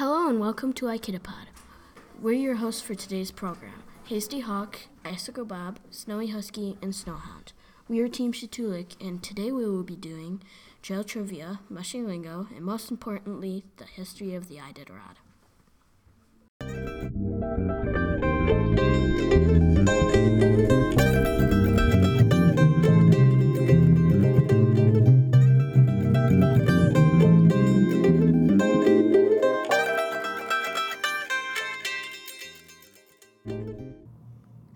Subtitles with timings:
[0.00, 1.48] and welcome to Ikitapod.
[2.22, 7.52] We're your hosts for today's program Hasty Hawk, Icicle Bob, Snowy Husky, and Snowhound.
[7.86, 10.42] We are Team Shaktoolik, and today we will be doing
[10.80, 15.18] trail trivia, mushing lingo, and most importantly, the history of the Iditarod.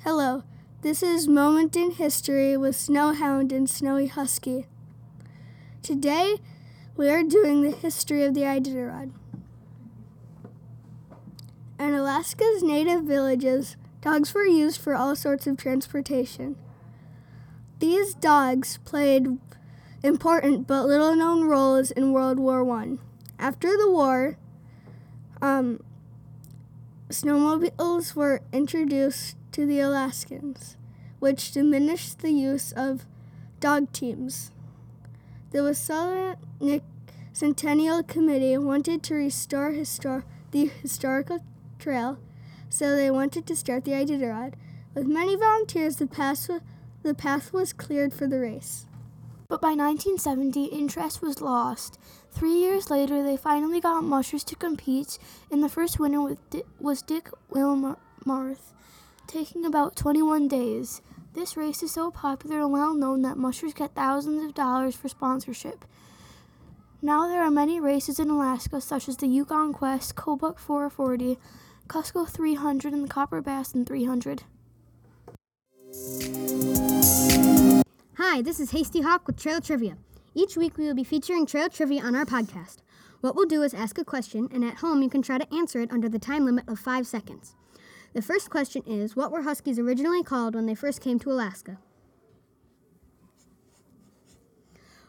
[0.05, 0.43] Hello,
[0.83, 4.67] this is Moment in History with Snowhound and Snowy Husky.
[5.81, 6.37] Today,
[6.95, 9.13] we are doing the history of the Iditarod.
[11.81, 16.57] In Alaska's native villages, dogs were used for all sorts of transportation.
[17.79, 19.39] These dogs played
[20.03, 22.99] important but little known roles in World War I.
[23.39, 24.37] After the war,
[25.41, 25.83] um,
[27.09, 30.77] snowmobiles were introduced to the Alaskans,
[31.21, 33.07] which diminished the use of
[33.61, 34.51] dog teams.
[35.53, 36.83] The Wasatonic
[37.33, 41.39] Centennial Committee wanted to restore histor- the historical
[41.79, 42.19] trail,
[42.69, 44.55] so they wanted to start the Iditarod.
[44.93, 46.51] With many volunteers, the path,
[47.05, 48.87] the path was cleared for the race.
[49.47, 51.97] But by 1970, interest was lost.
[52.33, 55.17] Three years later, they finally got mushers to compete,
[55.49, 56.37] and the first winner
[56.81, 58.75] was Dick Wilmarth
[59.27, 61.03] taking about 21 days.
[61.35, 65.09] This race is so popular and well known that mushers get thousands of dollars for
[65.09, 65.85] sponsorship.
[67.03, 71.39] Now there are many races in Alaska, such as the Yukon Quest, Kobuk 440,
[71.89, 74.45] Kusko 300, and the Copper Basin 300.
[78.17, 79.97] Hi, this is Hasty Hawk with Trail Trivia.
[80.35, 82.79] Each week we will be featuring trail trivia on our podcast.
[83.21, 85.81] What we'll do is ask a question, and at home you can try to answer
[85.81, 87.55] it under the time limit of five seconds.
[88.15, 91.79] The first question is What were Huskies originally called when they first came to Alaska?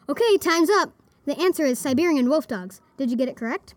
[0.08, 0.92] Okay, time's up.
[1.24, 2.80] The answer is Siberian wolf dogs.
[2.96, 3.74] Did you get it correct?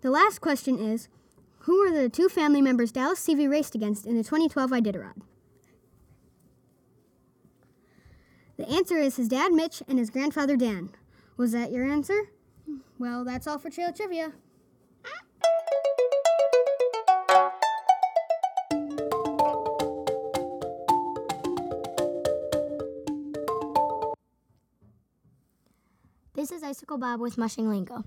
[0.00, 1.08] The last question is
[1.60, 5.22] Who were the two family members Dallas Seavey raced against in the 2012 Iditarod?
[8.56, 10.90] The answer is his dad Mitch and his grandfather Dan.
[11.36, 12.30] Was that your answer?
[12.98, 14.32] Well, that's all for Trail Trivia.
[26.44, 28.04] This is Icicle Bob with Mushing Lingo.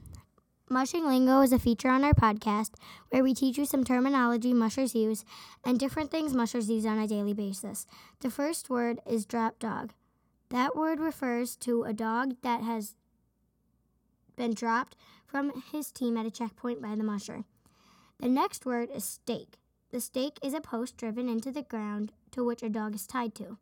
[0.69, 2.75] Mushing Lingo is a feature on our podcast
[3.09, 5.25] where we teach you some terminology mushers use
[5.65, 7.87] and different things mushers use on a daily basis.
[8.19, 9.91] The first word is drop dog.
[10.49, 12.93] That word refers to a dog that has
[14.35, 17.43] been dropped from his team at a checkpoint by the musher.
[18.19, 19.55] The next word is stake.
[19.89, 23.33] The stake is a post driven into the ground to which a dog is tied
[23.33, 23.57] to.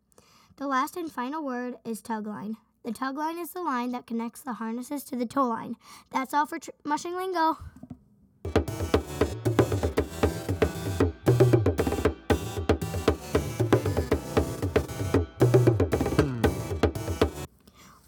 [0.58, 2.58] The last and final word is tug line.
[2.86, 5.76] The tug line is the line that connects the harnesses to the tow line.
[6.12, 7.58] That's all for tr- mushing lingo.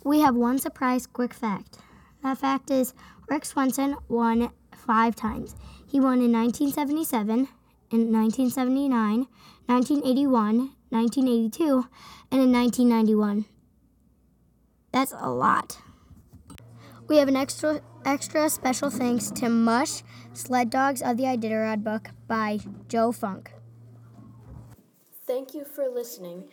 [0.03, 1.79] We have one surprise quick fact.
[2.21, 2.93] That fact is
[3.27, 5.55] Rick Swenson won five times.
[5.87, 7.47] He won in 1977,
[7.89, 9.25] in 1979,
[9.65, 11.87] 1981, 1982,
[12.31, 13.45] and in 1991.
[14.97, 15.77] That's a lot.
[17.07, 20.01] We have an extra extra special thanks to Mush,
[20.33, 23.51] Sled Dogs of the Iditarod book by Joe Funk.
[25.27, 26.45] Thank you for listening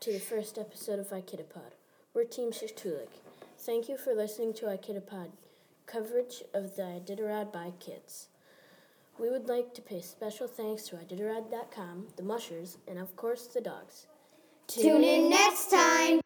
[0.00, 1.72] to the first episode of Ikitapod.
[2.12, 3.08] We're Team Shaktoolik.
[3.56, 5.30] Thank you for listening to Ikitapod,
[5.86, 8.28] coverage of the Iditarod by kids.
[9.18, 13.62] We would like to pay special thanks to Iditarod.com, the mushers, and of course the
[13.62, 14.06] dogs.
[14.66, 16.20] Tune in next time!